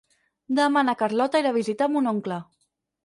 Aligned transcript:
Demà 0.59 0.83
na 0.87 0.95
Carlota 1.01 1.41
irà 1.43 1.53
a 1.55 1.59
visitar 1.61 1.89
mon 1.97 2.13
oncle. 2.17 2.41